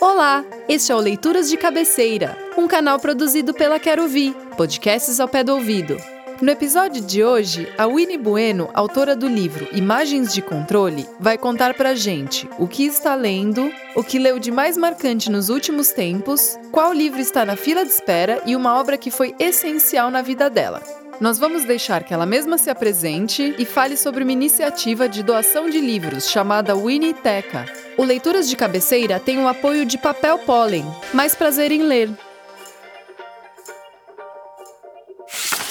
[0.00, 5.26] Olá, este é o Leituras de Cabeceira, um canal produzido pela Quero Ouvir, podcasts ao
[5.26, 5.96] pé do ouvido.
[6.40, 11.74] No episódio de hoje, a Winnie Bueno, autora do livro Imagens de Controle, vai contar
[11.74, 16.56] pra gente o que está lendo, o que leu de mais marcante nos últimos tempos,
[16.70, 20.48] qual livro está na fila de espera e uma obra que foi essencial na vida
[20.48, 20.80] dela.
[21.20, 25.68] Nós vamos deixar que ela mesma se apresente e fale sobre uma iniciativa de doação
[25.68, 27.66] de livros chamada Winnie Teca.
[27.98, 30.84] O Leituras de Cabeceira tem o apoio de Papel Pólen.
[31.12, 32.08] Mais prazer em ler!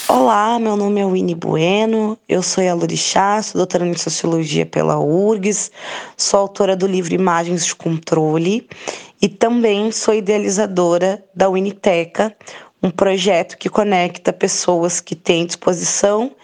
[0.09, 5.72] Olá, meu nome é Winnie Bueno, eu sou Elorixá, sou doutoranda em Sociologia pela URGS,
[6.17, 8.67] sou autora do livro Imagens de Controle
[9.22, 12.36] e também sou idealizadora da Winiteca,
[12.84, 16.36] um projeto que conecta pessoas que têm disposição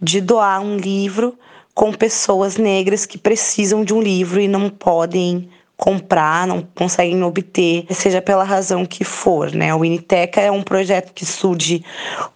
[0.00, 1.36] de doar um livro
[1.74, 7.86] com pessoas negras que precisam de um livro e não podem comprar, não conseguem obter,
[7.90, 9.74] seja pela razão que for, né?
[9.74, 11.84] O Winiteca é um projeto que surge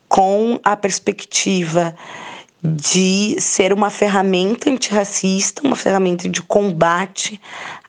[0.08, 1.94] com a perspectiva
[2.62, 7.40] de ser uma ferramenta antirracista, uma ferramenta de combate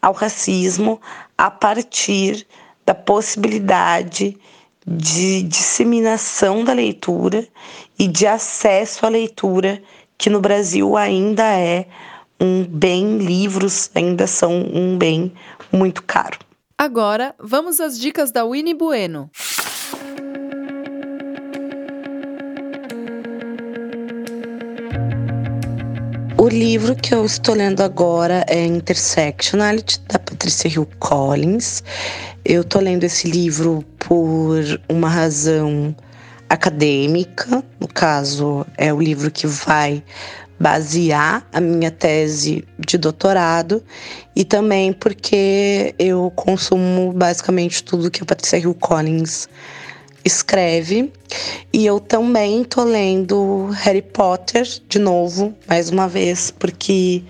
[0.01, 1.01] ao racismo
[1.37, 2.45] a partir
[2.85, 4.37] da possibilidade
[4.85, 7.47] de disseminação da leitura
[7.97, 9.81] e de acesso à leitura,
[10.17, 11.85] que no Brasil ainda é
[12.39, 15.33] um bem, livros ainda são um bem
[15.71, 16.39] muito caro.
[16.77, 19.29] Agora, vamos às dicas da Winnie Bueno.
[26.39, 31.83] O livro que eu estou lendo agora é Intersectionality, da Patricia Hill Collins.
[32.45, 35.95] Eu estou lendo esse livro por uma razão
[36.49, 40.03] acadêmica, no caso, é o livro que vai
[40.59, 43.83] basear a minha tese de doutorado
[44.35, 49.47] e também porque eu consumo basicamente tudo que a Patricia Hill Collins
[50.25, 51.11] escreve.
[51.71, 57.23] E eu também tô lendo Harry Potter de novo, mais uma vez, porque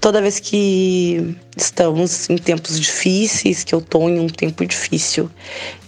[0.00, 5.30] toda vez que estamos em tempos difíceis, que eu tô em um tempo difícil,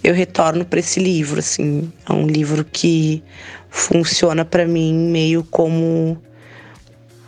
[0.02, 1.92] eu retorno para esse livro, assim.
[2.08, 3.22] É um livro que
[3.68, 6.20] funciona para mim meio como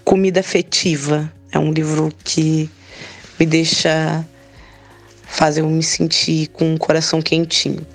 [0.04, 1.32] comida afetiva.
[1.50, 2.68] É um livro que
[3.38, 4.26] me deixa
[5.24, 7.86] fazer eu me sentir com o coração quentinho.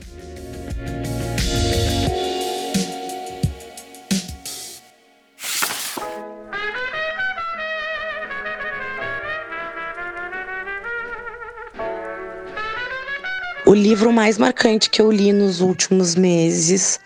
[13.68, 17.02] O livro mais marcante que eu li nos últimos meses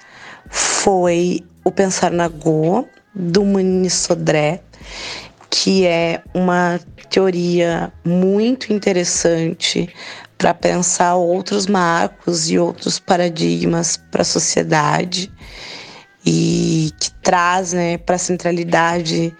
[0.47, 2.85] foi O Pensar na Goa,
[3.15, 4.61] do Mani Sodré,
[5.49, 6.79] que é uma
[7.09, 9.89] teoria muito interessante
[10.37, 15.31] para pensar outros marcos e outros paradigmas para a sociedade
[16.23, 19.35] e que traz né, para a centralidade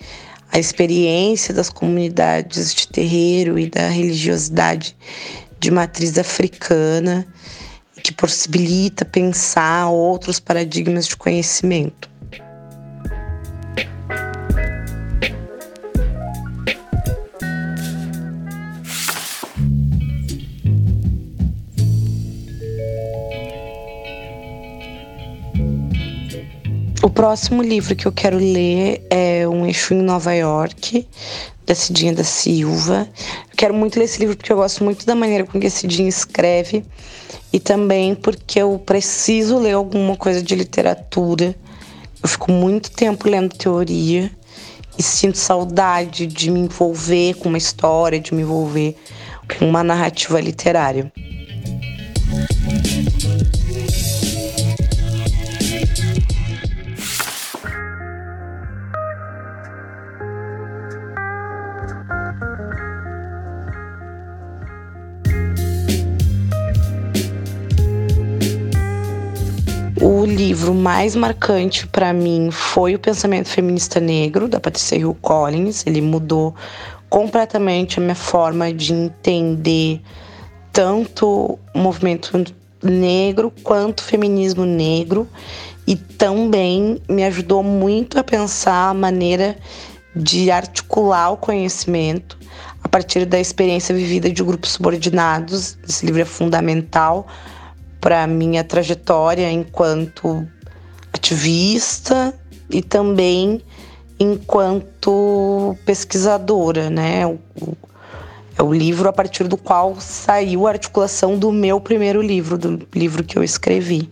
[0.51, 4.97] a experiência das comunidades de terreiro e da religiosidade
[5.61, 7.25] de matriz africana
[8.03, 12.09] que possibilita pensar outros paradigmas de conhecimento.
[27.03, 31.07] O próximo livro que eu quero ler é Um Eixo em Nova York,
[31.65, 33.09] da Cidinha da Silva.
[33.49, 35.71] Eu quero muito ler esse livro porque eu gosto muito da maneira com que a
[35.71, 36.85] Cidinha escreve
[37.51, 41.55] e também porque eu preciso ler alguma coisa de literatura.
[42.21, 44.29] Eu fico muito tempo lendo teoria
[44.95, 48.95] e sinto saudade de me envolver com uma história, de me envolver
[49.57, 51.11] com uma narrativa literária.
[70.03, 75.85] O livro mais marcante para mim foi O Pensamento Feminista Negro, da Patricia Hill Collins.
[75.85, 76.55] Ele mudou
[77.07, 80.01] completamente a minha forma de entender
[80.73, 82.31] tanto o movimento
[82.81, 85.27] negro quanto o feminismo negro
[85.85, 89.55] e também me ajudou muito a pensar a maneira
[90.15, 92.39] de articular o conhecimento
[92.83, 95.77] a partir da experiência vivida de grupos subordinados.
[95.87, 97.27] Esse livro é fundamental
[98.01, 100.45] para minha trajetória enquanto
[101.13, 102.33] ativista
[102.69, 103.61] e também
[104.19, 107.21] enquanto pesquisadora, né?
[108.57, 112.87] É o livro a partir do qual saiu a articulação do meu primeiro livro, do
[112.93, 114.09] livro que eu escrevi.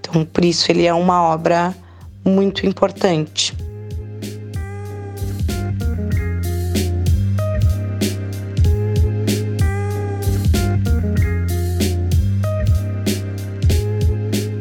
[0.00, 1.74] Então, por isso, ele é uma obra
[2.24, 3.54] muito importante.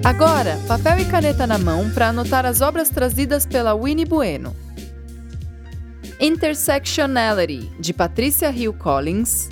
[0.03, 4.55] Agora, papel e caneta na mão para anotar as obras trazidas pela Winnie Bueno.
[6.19, 9.49] Intersectionality, de Patricia Hill Collins.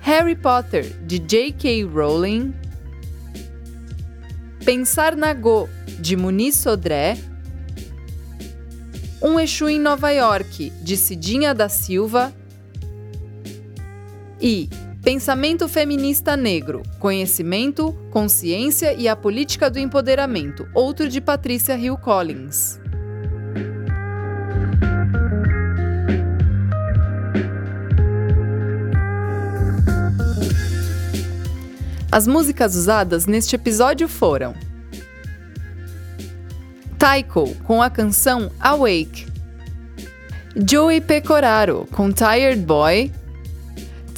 [0.00, 1.84] Harry Potter, de J.K.
[1.84, 2.54] Rowling.
[4.64, 5.68] Pensar na Go,
[6.00, 7.18] de Muniz Sodré.
[9.20, 12.32] Um Exu em Nova York, de Cidinha da Silva.
[14.40, 14.70] E
[15.08, 22.78] Pensamento Feminista Negro: Conhecimento, Consciência e a Política do Empoderamento, outro de Patrícia Hill Collins.
[32.12, 34.54] As músicas usadas neste episódio foram
[36.98, 39.26] Taiko com a canção Awake,
[40.70, 43.10] Joey Pecoraro com Tired Boy,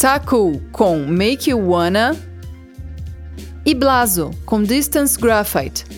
[0.00, 2.17] Taku com Make You Wanna
[3.67, 5.90] e Blazo com Distance Graphite.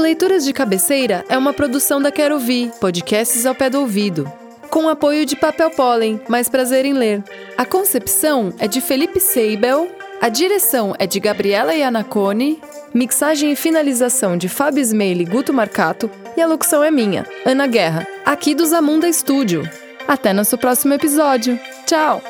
[0.00, 4.30] Leituras de Cabeceira é uma produção da Quero Vi, podcasts ao pé do ouvido.
[4.70, 7.22] Com apoio de Papel Pólen, mais prazer em ler.
[7.58, 9.88] A concepção é de Felipe Seibel,
[10.20, 12.60] a direção é de Gabriela Iannacone,
[12.94, 17.66] mixagem e finalização de Fábio Smeili e Guto Marcato, e a locução é minha, Ana
[17.66, 19.68] Guerra, aqui do Zamunda Estúdio.
[20.08, 21.60] Até nosso próximo episódio.
[21.86, 22.22] Tchau!